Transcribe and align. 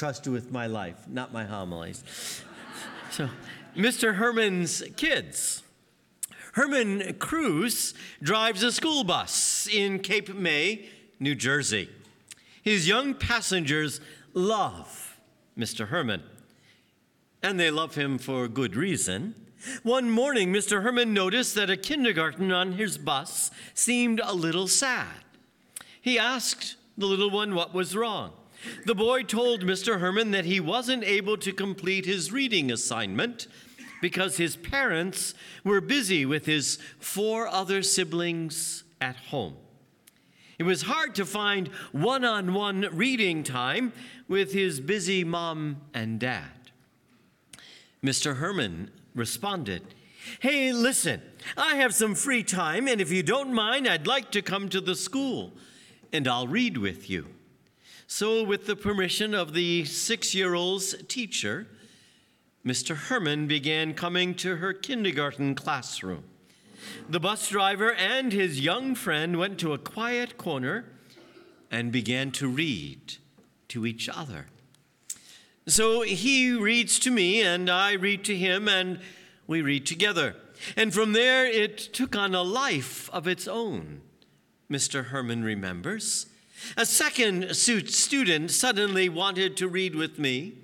trust 0.00 0.26
with 0.26 0.50
my 0.50 0.66
life, 0.66 0.96
not 1.08 1.30
my 1.30 1.44
homilies. 1.44 2.02
so, 3.10 3.28
Mr. 3.76 4.14
Herman's 4.14 4.82
kids. 4.96 5.62
Herman 6.54 7.16
Cruz 7.18 7.92
drives 8.22 8.62
a 8.62 8.72
school 8.72 9.04
bus 9.04 9.68
in 9.70 9.98
Cape 9.98 10.34
May, 10.34 10.88
New 11.18 11.34
Jersey. 11.34 11.90
His 12.62 12.88
young 12.88 13.12
passengers 13.12 14.00
love 14.32 15.20
Mr. 15.54 15.88
Herman, 15.88 16.22
and 17.42 17.60
they 17.60 17.70
love 17.70 17.94
him 17.94 18.16
for 18.16 18.48
good 18.48 18.76
reason. 18.76 19.34
One 19.82 20.08
morning, 20.08 20.50
Mr. 20.50 20.82
Herman 20.82 21.12
noticed 21.12 21.54
that 21.56 21.68
a 21.68 21.76
kindergarten 21.76 22.50
on 22.50 22.72
his 22.72 22.96
bus 22.96 23.50
seemed 23.74 24.18
a 24.24 24.32
little 24.32 24.66
sad. 24.66 25.24
He 26.00 26.18
asked 26.18 26.76
the 26.96 27.04
little 27.04 27.28
one 27.28 27.54
what 27.54 27.74
was 27.74 27.94
wrong. 27.94 28.32
The 28.84 28.94
boy 28.94 29.22
told 29.22 29.64
Mr. 29.64 30.00
Herman 30.00 30.30
that 30.32 30.44
he 30.44 30.60
wasn't 30.60 31.04
able 31.04 31.36
to 31.38 31.52
complete 31.52 32.06
his 32.06 32.32
reading 32.32 32.70
assignment 32.70 33.46
because 34.00 34.36
his 34.36 34.56
parents 34.56 35.34
were 35.64 35.80
busy 35.80 36.24
with 36.24 36.46
his 36.46 36.78
four 36.98 37.46
other 37.46 37.82
siblings 37.82 38.84
at 39.00 39.16
home. 39.16 39.56
It 40.58 40.64
was 40.64 40.82
hard 40.82 41.14
to 41.14 41.24
find 41.24 41.68
one 41.92 42.24
on 42.24 42.52
one 42.52 42.88
reading 42.92 43.42
time 43.42 43.92
with 44.28 44.52
his 44.52 44.80
busy 44.80 45.24
mom 45.24 45.78
and 45.94 46.20
dad. 46.20 46.70
Mr. 48.04 48.36
Herman 48.36 48.90
responded, 49.14 49.94
Hey, 50.40 50.72
listen, 50.72 51.22
I 51.56 51.76
have 51.76 51.94
some 51.94 52.14
free 52.14 52.42
time, 52.42 52.88
and 52.88 53.00
if 53.00 53.10
you 53.10 53.22
don't 53.22 53.54
mind, 53.54 53.88
I'd 53.88 54.06
like 54.06 54.30
to 54.32 54.42
come 54.42 54.68
to 54.68 54.80
the 54.80 54.94
school 54.94 55.52
and 56.12 56.28
I'll 56.28 56.46
read 56.46 56.76
with 56.76 57.08
you. 57.08 57.26
So, 58.12 58.42
with 58.42 58.66
the 58.66 58.74
permission 58.74 59.34
of 59.34 59.52
the 59.52 59.84
six 59.84 60.34
year 60.34 60.52
old's 60.54 60.96
teacher, 61.06 61.68
Mr. 62.66 62.96
Herman 62.96 63.46
began 63.46 63.94
coming 63.94 64.34
to 64.34 64.56
her 64.56 64.72
kindergarten 64.72 65.54
classroom. 65.54 66.24
The 67.08 67.20
bus 67.20 67.48
driver 67.48 67.92
and 67.92 68.32
his 68.32 68.58
young 68.58 68.96
friend 68.96 69.38
went 69.38 69.60
to 69.60 69.74
a 69.74 69.78
quiet 69.78 70.36
corner 70.36 70.86
and 71.70 71.92
began 71.92 72.32
to 72.32 72.48
read 72.48 73.18
to 73.68 73.86
each 73.86 74.08
other. 74.08 74.46
So 75.68 76.00
he 76.00 76.50
reads 76.50 76.98
to 76.98 77.12
me, 77.12 77.42
and 77.42 77.70
I 77.70 77.92
read 77.92 78.24
to 78.24 78.36
him, 78.36 78.68
and 78.68 78.98
we 79.46 79.62
read 79.62 79.86
together. 79.86 80.34
And 80.76 80.92
from 80.92 81.12
there, 81.12 81.46
it 81.46 81.78
took 81.78 82.16
on 82.16 82.34
a 82.34 82.42
life 82.42 83.08
of 83.12 83.28
its 83.28 83.46
own, 83.46 84.00
Mr. 84.68 85.04
Herman 85.06 85.44
remembers. 85.44 86.26
A 86.76 86.86
second 86.86 87.54
student 87.54 88.50
suddenly 88.50 89.08
wanted 89.08 89.56
to 89.58 89.68
read 89.68 89.94
with 89.94 90.18
me, 90.18 90.54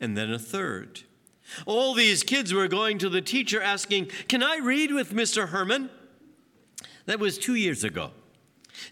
and 0.00 0.16
then 0.16 0.32
a 0.32 0.38
third. 0.38 1.02
All 1.66 1.94
these 1.94 2.22
kids 2.22 2.52
were 2.52 2.68
going 2.68 2.98
to 2.98 3.08
the 3.08 3.22
teacher 3.22 3.60
asking, 3.60 4.06
Can 4.28 4.42
I 4.42 4.58
read 4.58 4.92
with 4.92 5.12
Mr. 5.12 5.48
Herman? 5.48 5.90
That 7.06 7.18
was 7.18 7.38
two 7.38 7.54
years 7.54 7.82
ago. 7.82 8.12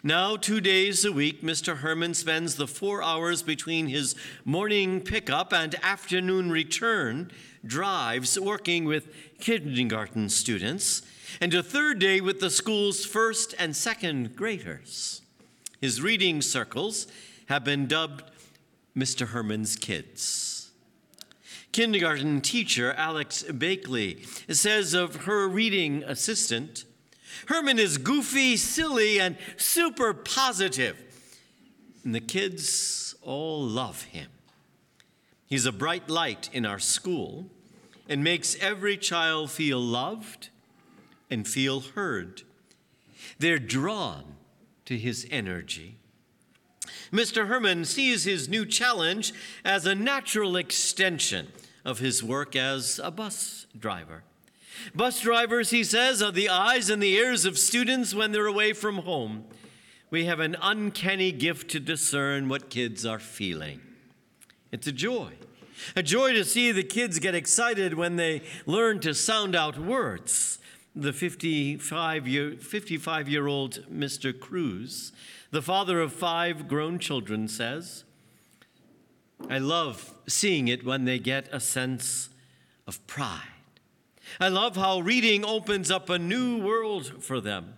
Now, 0.03 0.37
two 0.37 0.61
days 0.61 1.05
a 1.05 1.13
week, 1.13 1.43
Mr. 1.43 1.79
Herman 1.79 2.15
spends 2.15 2.57
the 2.57 2.67
four 2.67 3.03
hours 3.03 3.43
between 3.43 3.87
his 3.87 4.15
morning 4.45 5.01
pickup 5.01 5.53
and 5.53 5.75
afternoon 5.83 6.51
return 6.51 7.31
drives 7.65 8.39
working 8.39 8.85
with 8.85 9.09
kindergarten 9.41 10.29
students, 10.29 11.03
and 11.41 11.53
a 11.55 11.63
third 11.63 11.99
day 11.99 12.21
with 12.21 12.41
the 12.41 12.51
school's 12.51 13.05
first 13.05 13.55
and 13.59 13.75
second 13.75 14.37
graders. 14.37 15.23
His 15.81 16.03
reading 16.03 16.43
circles 16.43 17.07
have 17.47 17.65
been 17.65 17.87
dubbed 17.87 18.25
Mr. 18.97 19.29
Herman's 19.29 19.77
Kids. 19.77 20.71
Kindergarten 21.71 22.41
teacher 22.41 22.93
Alex 22.95 23.45
Bakley 23.45 24.27
says 24.53 24.93
of 24.93 25.25
her 25.27 25.47
reading 25.47 26.03
assistant, 26.05 26.85
Herman 27.47 27.79
is 27.79 27.99
goofy, 27.99 28.57
silly, 28.57 29.21
and 29.21 29.37
super 29.57 30.13
positive. 30.13 30.97
And 32.03 32.13
the 32.13 32.21
kids 32.21 33.15
all 33.23 33.63
love 33.63 34.03
him. 34.03 34.29
He's 35.47 35.67
a 35.67 35.73
bright 35.73 36.11
light 36.11 36.51
in 36.53 36.67
our 36.67 36.81
school 36.81 37.47
and 38.09 38.25
makes 38.25 38.57
every 38.61 38.97
child 38.97 39.53
feel 39.53 39.81
loved 39.81 40.49
and 41.31 41.47
feel 41.47 41.81
heard. 41.81 42.43
They're 43.39 43.59
drawn 43.61 44.38
to 44.89 44.97
his 44.97 45.27
energy. 45.31 45.99
Mr. 47.13 47.47
Herman 47.47 47.85
sees 47.85 48.25
his 48.25 48.49
new 48.49 48.65
challenge 48.65 49.35
as 49.63 49.85
a 49.85 49.95
natural 49.95 50.57
extension 50.57 51.49
of 51.85 51.99
his 51.99 52.25
work 52.25 52.57
as 52.57 52.99
a 53.05 53.11
bus 53.11 53.67
driver. 53.79 54.23
Bus 54.95 55.21
drivers, 55.21 55.69
he 55.69 55.85
says, 55.85 56.23
are 56.23 56.33
the 56.33 56.49
eyes 56.49 56.89
and 56.89 57.03
the 57.03 57.13
ears 57.13 57.45
of 57.45 57.59
students 57.59 58.15
when 58.15 58.33
they're 58.33 58.47
away 58.47 58.73
from 58.73 58.97
home. 59.01 59.45
We 60.09 60.25
have 60.25 60.41
an 60.41 60.57
uncanny 60.63 61.33
gift 61.33 61.71
to 61.73 61.81
discern 61.81 62.49
what 62.49 62.71
kids 62.71 63.05
are 63.05 63.19
feeling. 63.19 63.83
It's 64.73 64.87
a 64.87 64.93
joy. 64.93 65.33
A 65.97 66.03
joy 66.03 66.33
to 66.33 66.47
see 66.47 66.73
the 66.73 66.83
kids 66.83 67.19
get 67.19 67.35
excited 67.35 67.93
when 67.93 68.17
they 68.17 68.41
learn 68.65 69.01
to 69.01 69.13
sound 69.13 69.55
out 69.55 69.77
words. 69.77 70.59
The 71.01 71.13
55 71.13 72.27
year, 72.27 72.57
55 72.59 73.29
year 73.29 73.47
old 73.47 73.87
Mr. 73.89 74.37
Cruz, 74.37 75.13
the 75.53 75.63
father 75.63 76.01
of 76.01 76.13
five 76.13 76.67
grown 76.67 76.99
children, 76.99 77.47
says, 77.47 78.03
I 79.49 79.59
love 79.59 80.13
seeing 80.27 80.67
it 80.67 80.85
when 80.85 81.05
they 81.05 81.21
get 81.21 81.49
a 81.53 81.61
sense 81.61 82.31
of 82.85 83.07
pride. 83.07 83.43
I 84.41 84.49
love 84.49 84.75
how 84.75 84.99
reading 84.99 85.45
opens 85.45 85.89
up 85.89 86.11
a 86.11 86.19
new 86.19 86.61
world 86.61 87.23
for 87.23 87.41
them. 87.41 87.75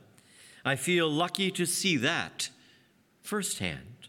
I 0.64 0.76
feel 0.76 1.06
lucky 1.10 1.50
to 1.50 1.66
see 1.66 1.98
that 1.98 2.48
firsthand. 3.20 4.08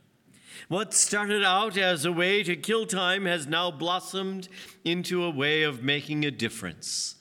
What 0.70 0.94
started 0.94 1.44
out 1.44 1.78
as 1.78 2.06
a 2.06 2.14
way 2.14 2.44
to 2.44 2.56
kill 2.56 2.86
time 2.86 3.26
has 3.26 3.46
now 3.46 3.72
blossomed 3.72 4.48
into 4.86 5.22
a 5.22 5.30
way 5.30 5.64
of 5.64 5.84
making 5.84 6.24
a 6.24 6.32
difference 6.32 7.16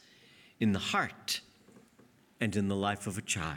in 0.61 0.71
the 0.71 0.79
heart 0.79 1.41
and 2.41 2.57
in 2.57 2.69
the 2.69 2.77
life 2.77 3.07
of 3.07 3.19
a 3.19 3.23
child. 3.23 3.57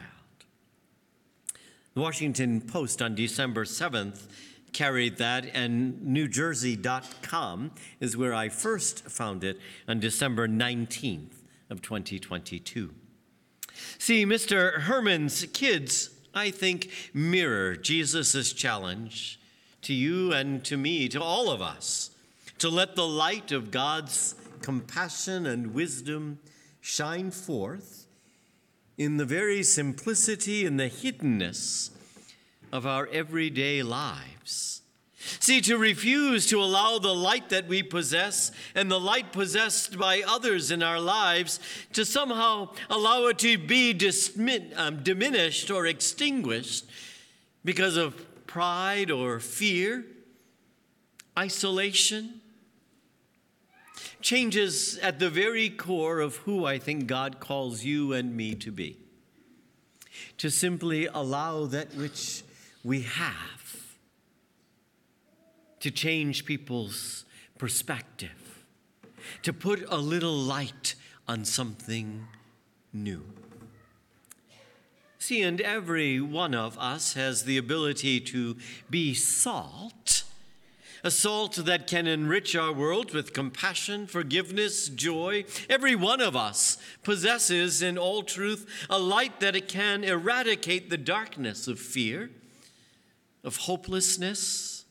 The 1.94 2.02
Washington 2.02 2.60
Post 2.60 3.02
on 3.02 3.16
December 3.16 3.66
7th 3.66 4.28
carried 4.74 5.18
that, 5.18 5.46
and 5.54 6.02
NewJersey.com 6.02 7.72
is 8.00 8.18
where 8.18 8.34
I 8.34 8.50
first 8.50 9.08
found 9.10 9.44
it 9.44 9.60
on 9.88 10.00
December 10.00 10.48
19th 10.48 11.36
of 11.70 11.82
2022. 11.82 12.92
See, 13.98 14.26
Mr. 14.26 14.82
Herman's 14.82 15.46
kids, 15.54 16.10
I 16.34 16.50
think, 16.50 16.90
mirror 17.14 17.76
Jesus' 17.76 18.54
challenge 18.54 19.40
to 19.84 19.94
you 19.94 20.34
and 20.34 20.64
to 20.66 20.78
me, 20.78 21.08
to 21.10 21.22
all 21.22 21.50
of 21.52 21.62
us, 21.62 22.12
to 22.58 22.70
let 22.70 22.96
the 22.96 23.08
light 23.08 23.52
of 23.52 23.72
God's 23.72 24.36
compassion 24.62 25.46
and 25.46 25.74
wisdom 25.74 26.40
shine 26.82 27.32
forth 27.32 28.08
in 28.98 29.18
the 29.18 29.26
very 29.26 29.64
simplicity 29.64 30.66
and 30.66 30.80
the 30.80 30.90
hiddenness 30.90 31.90
of 32.72 32.86
our 32.86 33.08
everyday 33.08 33.84
lives. 33.84 34.82
See, 35.40 35.62
to 35.62 35.78
refuse 35.78 36.48
to 36.48 36.62
allow 36.62 37.00
the 37.00 37.14
light 37.14 37.50
that 37.50 37.68
we 37.68 37.82
possess 37.82 38.52
and 38.76 38.92
the 38.92 39.00
light 39.00 39.32
possessed 39.32 39.98
by 39.98 40.22
others 40.28 40.70
in 40.70 40.84
our 40.84 41.00
lives 41.00 41.60
to 41.94 42.04
somehow 42.04 42.70
allow 42.90 43.28
it 43.28 43.40
to 43.40 43.58
be 43.58 43.98
um, 44.76 45.02
diminished 45.02 45.72
or 45.72 45.86
extinguished 45.86 46.86
because 47.64 47.96
of 47.96 48.46
pride 48.48 49.10
or 49.10 49.40
fear, 49.40 50.06
isolation, 51.40 52.42
changes 54.24 54.98
at 55.00 55.20
the 55.20 55.30
very 55.30 55.70
core 55.70 56.20
of 56.20 56.38
who 56.38 56.66
I 56.66 56.80
think 56.80 57.06
God 57.08 57.40
calls 57.40 57.84
you 57.84 58.14
and 58.14 58.36
me 58.36 58.56
to 58.56 58.72
be. 58.72 58.98
To 60.38 60.50
simply 60.50 61.06
allow 61.06 61.66
that 61.66 61.94
which 61.96 62.44
we 62.84 63.02
have 63.02 63.98
to 65.82 65.92
change 65.92 66.46
people's 66.46 67.26
perspective, 67.58 68.64
to 69.42 69.52
put 69.52 69.86
a 69.90 69.98
little 69.98 70.36
light 70.36 70.96
on 71.28 71.44
something 71.44 72.26
new. 72.94 73.24
See, 75.20 75.42
and 75.42 75.60
every 75.62 76.20
one 76.22 76.54
of 76.54 76.78
us 76.78 77.14
has 77.14 77.44
the 77.44 77.58
ability 77.58 78.20
to 78.22 78.58
be 78.90 79.14
salt, 79.14 80.23
a 81.04 81.12
salt 81.12 81.56
that 81.56 81.86
can 81.86 82.08
enrich 82.08 82.56
our 82.56 82.72
world 82.72 83.14
with 83.14 83.34
compassion, 83.34 84.08
forgiveness, 84.08 84.88
joy. 84.88 85.44
Every 85.70 85.96
one 85.96 86.22
of 86.22 86.36
us 86.36 86.78
possesses, 87.04 87.82
in 87.82 87.98
all 87.98 88.24
truth, 88.24 88.66
a 88.90 88.98
light 88.98 89.42
that 89.42 89.56
it 89.56 89.68
can 89.68 90.04
eradicate 90.06 90.90
the 90.90 90.98
darkness 90.98 91.68
of 91.68 91.78
fear, 91.78 92.32
of 93.44 93.58
hopelessness, 93.58 94.86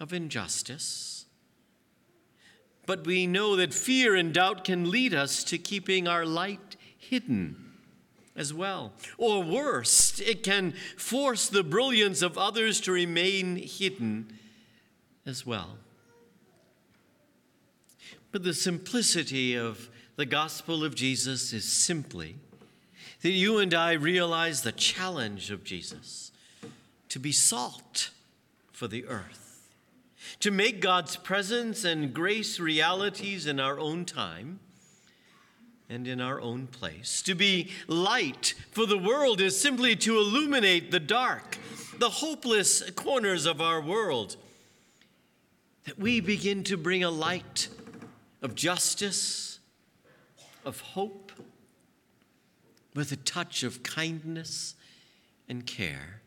of 0.00 0.12
injustice. 0.12 1.26
But 2.84 3.06
we 3.06 3.28
know 3.28 3.54
that 3.54 3.72
fear 3.72 4.16
and 4.16 4.34
doubt 4.34 4.64
can 4.64 4.90
lead 4.90 5.14
us 5.14 5.44
to 5.44 5.56
keeping 5.56 6.08
our 6.08 6.26
light 6.26 6.76
hidden 6.98 7.74
as 8.34 8.52
well. 8.52 8.92
Or 9.18 9.40
worse, 9.40 10.18
it 10.18 10.42
can 10.42 10.72
force 10.96 11.48
the 11.48 11.62
brilliance 11.62 12.22
of 12.22 12.36
others 12.36 12.80
to 12.80 12.92
remain 12.92 13.54
hidden 13.54 14.36
as 15.26 15.46
well. 15.46 15.78
But 18.30 18.42
the 18.42 18.54
simplicity 18.54 19.54
of 19.54 19.90
the 20.16 20.26
gospel 20.26 20.84
of 20.84 20.94
Jesus 20.94 21.52
is 21.52 21.64
simply 21.64 22.36
that 23.22 23.30
you 23.30 23.58
and 23.58 23.72
I 23.72 23.92
realize 23.92 24.62
the 24.62 24.72
challenge 24.72 25.50
of 25.50 25.64
Jesus 25.64 26.32
to 27.08 27.18
be 27.18 27.32
salt 27.32 28.10
for 28.72 28.88
the 28.88 29.04
earth, 29.06 29.68
to 30.40 30.50
make 30.50 30.80
God's 30.80 31.16
presence 31.16 31.84
and 31.84 32.12
grace 32.12 32.58
realities 32.58 33.46
in 33.46 33.60
our 33.60 33.78
own 33.78 34.04
time 34.04 34.60
and 35.88 36.08
in 36.08 36.20
our 36.20 36.40
own 36.40 36.66
place. 36.66 37.20
To 37.22 37.34
be 37.34 37.70
light 37.86 38.54
for 38.70 38.86
the 38.86 38.98
world 38.98 39.40
is 39.40 39.60
simply 39.60 39.94
to 39.96 40.16
illuminate 40.16 40.90
the 40.90 41.00
dark, 41.00 41.58
the 41.98 42.08
hopeless 42.08 42.90
corners 42.92 43.44
of 43.44 43.60
our 43.60 43.80
world. 43.80 44.36
That 45.84 45.98
we 45.98 46.20
begin 46.20 46.64
to 46.64 46.76
bring 46.76 47.02
a 47.02 47.10
light 47.10 47.68
of 48.40 48.54
justice, 48.54 49.58
of 50.64 50.80
hope, 50.80 51.32
with 52.94 53.10
a 53.10 53.16
touch 53.16 53.62
of 53.62 53.82
kindness 53.82 54.74
and 55.48 55.66
care 55.66 56.20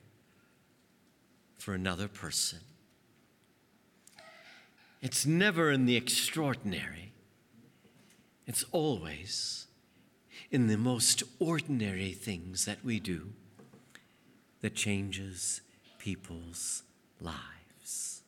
for 1.58 1.74
another 1.74 2.08
person. 2.08 2.60
It's 5.02 5.26
never 5.26 5.72
in 5.72 5.86
the 5.86 5.96
extraordinary 5.96 7.06
it's 8.48 8.66
always 8.72 9.68
in 10.52 10.68
the 10.68 10.78
most 10.78 11.24
ordinary 11.40 12.12
things 12.12 12.66
that 12.66 12.84
we 12.84 13.00
do 13.00 13.34
that 14.62 14.76
changes 14.76 15.62
people's 15.98 16.84
lives. 17.20 18.22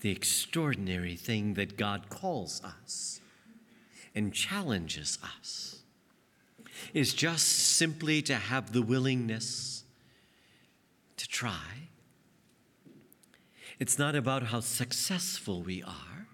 The 0.00 0.10
extraordinary 0.10 1.16
thing 1.16 1.54
that 1.54 1.76
God 1.76 2.08
calls 2.08 2.62
us 2.62 3.20
and 4.14 4.32
challenges 4.32 5.18
us 5.22 5.80
is 6.92 7.14
just 7.14 7.46
simply 7.46 8.22
to 8.22 8.34
have 8.34 8.72
the 8.72 8.82
willingness 8.82 9.84
to 11.16 11.28
try. 11.28 11.88
It's 13.78 13.98
not 13.98 14.14
about 14.14 14.44
how 14.44 14.60
successful 14.60 15.62
we 15.62 15.82
are. 15.82 16.26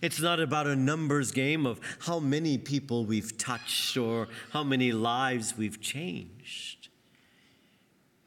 It's 0.00 0.20
not 0.20 0.40
about 0.40 0.66
a 0.66 0.76
numbers 0.76 1.32
game 1.32 1.66
of 1.66 1.80
how 2.00 2.20
many 2.20 2.56
people 2.56 3.04
we've 3.04 3.36
touched 3.36 3.96
or 3.96 4.28
how 4.50 4.62
many 4.62 4.92
lives 4.92 5.56
we've 5.56 5.80
changed. 5.80 6.88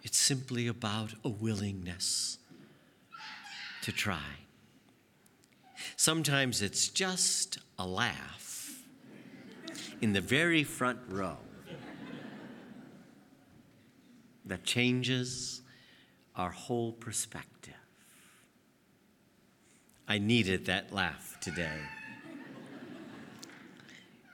It's 0.04 0.18
simply 0.18 0.68
about 0.68 1.14
a 1.24 1.30
willingness 1.30 2.38
to 3.86 3.92
try. 3.92 4.40
Sometimes 5.96 6.64
it's 6.64 6.88
just 6.88 7.60
a 7.78 7.86
laugh 7.86 8.82
in 10.02 10.12
the 10.12 10.22
very 10.22 10.64
front 10.64 10.98
row 11.08 11.38
that 14.44 14.64
changes 14.64 15.62
our 16.36 16.50
whole 16.50 16.94
perspective. 16.94 17.76
I 20.08 20.18
needed 20.18 20.66
that 20.66 20.92
laugh 20.92 21.38
today. 21.40 21.80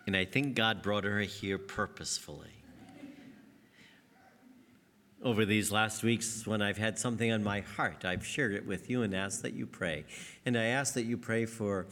And 0.07 0.15
I 0.15 0.23
think 0.23 0.55
God 0.55 0.81
brought 0.81 1.03
her 1.03 1.19
here 1.19 1.57
purposefully. 1.57 2.60
Over 5.23 5.45
these 5.45 5.71
last 5.71 6.01
weeks, 6.01 6.47
when 6.47 6.63
I've 6.63 6.79
had 6.79 6.97
something 6.97 7.31
on 7.31 7.43
my 7.43 7.59
heart, 7.59 8.05
I've 8.05 8.25
shared 8.25 8.55
it 8.55 8.65
with 8.65 8.89
you 8.89 9.03
and 9.03 9.13
asked 9.13 9.43
that 9.43 9.53
you 9.53 9.67
pray. 9.67 10.03
And 10.47 10.57
I 10.57 10.63
ask 10.63 10.95
that 10.95 11.03
you 11.03 11.15
pray 11.15 11.45
for 11.45 11.85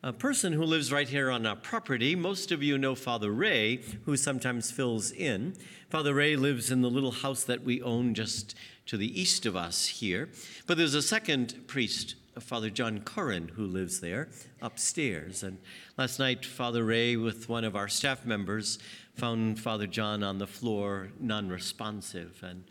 a 0.00 0.12
person 0.12 0.52
who 0.52 0.62
lives 0.62 0.92
right 0.92 1.08
here 1.08 1.28
on 1.28 1.44
our 1.44 1.56
property. 1.56 2.14
Most 2.14 2.52
of 2.52 2.62
you 2.62 2.78
know 2.78 2.94
Father 2.94 3.32
Ray, 3.32 3.80
who 4.04 4.16
sometimes 4.16 4.70
fills 4.70 5.10
in. 5.10 5.56
Father 5.90 6.14
Ray 6.14 6.36
lives 6.36 6.70
in 6.70 6.82
the 6.82 6.90
little 6.90 7.10
house 7.10 7.42
that 7.42 7.64
we 7.64 7.82
own 7.82 8.14
just 8.14 8.54
to 8.86 8.96
the 8.96 9.20
east 9.20 9.44
of 9.44 9.56
us 9.56 9.88
here. 9.88 10.28
But 10.68 10.76
there's 10.76 10.94
a 10.94 11.02
second 11.02 11.66
priest 11.66 12.14
Father 12.40 12.70
John 12.70 13.00
Curran, 13.00 13.48
who 13.48 13.66
lives 13.66 14.00
there 14.00 14.28
upstairs. 14.60 15.42
And 15.42 15.58
last 15.98 16.18
night, 16.18 16.46
Father 16.46 16.84
Ray, 16.84 17.16
with 17.16 17.48
one 17.48 17.64
of 17.64 17.76
our 17.76 17.88
staff 17.88 18.24
members, 18.24 18.78
found 19.16 19.60
Father 19.60 19.86
John 19.86 20.22
on 20.22 20.38
the 20.38 20.46
floor, 20.46 21.08
non 21.20 21.48
responsive. 21.48 22.42
And 22.42 22.64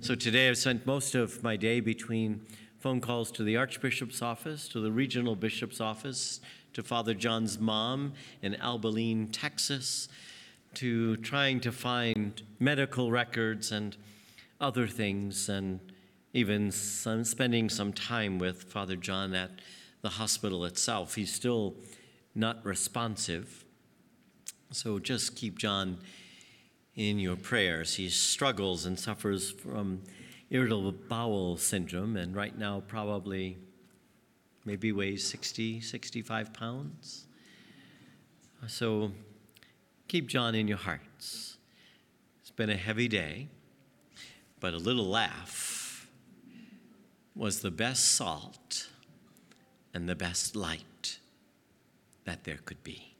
so 0.00 0.14
today 0.14 0.48
I've 0.48 0.58
spent 0.58 0.86
most 0.86 1.14
of 1.14 1.42
my 1.42 1.56
day 1.56 1.80
between 1.80 2.44
phone 2.80 3.00
calls 3.00 3.30
to 3.32 3.44
the 3.44 3.56
Archbishop's 3.56 4.20
office, 4.20 4.68
to 4.68 4.80
the 4.80 4.92
regional 4.92 5.36
bishop's 5.36 5.80
office, 5.80 6.40
to 6.74 6.82
Father 6.82 7.14
John's 7.14 7.58
mom 7.58 8.14
in 8.42 8.56
Abilene, 8.56 9.28
Texas, 9.28 10.08
to 10.74 11.16
trying 11.18 11.60
to 11.60 11.70
find 11.70 12.42
medical 12.58 13.10
records 13.10 13.70
and 13.70 13.96
other 14.60 14.88
things. 14.88 15.48
And 15.48 15.80
even 16.34 16.72
some, 16.72 17.24
spending 17.24 17.70
some 17.70 17.92
time 17.92 18.38
with 18.38 18.64
Father 18.64 18.96
John 18.96 19.34
at 19.34 19.52
the 20.02 20.08
hospital 20.10 20.64
itself. 20.64 21.14
He's 21.14 21.32
still 21.32 21.76
not 22.34 22.62
responsive. 22.66 23.64
So 24.72 24.98
just 24.98 25.36
keep 25.36 25.56
John 25.56 25.98
in 26.96 27.20
your 27.20 27.36
prayers. 27.36 27.94
He 27.94 28.08
struggles 28.08 28.84
and 28.84 28.98
suffers 28.98 29.52
from 29.52 30.02
irritable 30.50 30.92
bowel 30.92 31.56
syndrome, 31.56 32.16
and 32.16 32.34
right 32.34 32.56
now, 32.58 32.82
probably 32.86 33.56
maybe 34.64 34.90
weighs 34.92 35.24
60, 35.26 35.80
65 35.80 36.52
pounds. 36.52 37.26
So 38.66 39.12
keep 40.08 40.26
John 40.26 40.54
in 40.54 40.66
your 40.66 40.78
hearts. 40.78 41.58
It's 42.40 42.50
been 42.50 42.70
a 42.70 42.76
heavy 42.76 43.08
day, 43.08 43.48
but 44.58 44.74
a 44.74 44.78
little 44.78 45.06
laugh 45.06 45.73
was 47.34 47.60
the 47.60 47.70
best 47.70 48.12
salt 48.12 48.88
and 49.92 50.08
the 50.08 50.14
best 50.14 50.54
light 50.54 51.18
that 52.24 52.44
there 52.44 52.58
could 52.64 52.82
be. 52.82 53.13